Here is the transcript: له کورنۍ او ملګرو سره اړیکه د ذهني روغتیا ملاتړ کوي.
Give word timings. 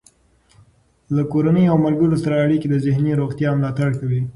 له 1.15 1.23
کورنۍ 1.31 1.65
او 1.71 1.77
ملګرو 1.85 2.17
سره 2.23 2.41
اړیکه 2.45 2.67
د 2.69 2.75
ذهني 2.85 3.11
روغتیا 3.21 3.49
ملاتړ 3.57 3.89
کوي. 3.99 4.21